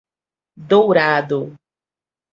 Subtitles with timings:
[0.67, 1.53] Dourado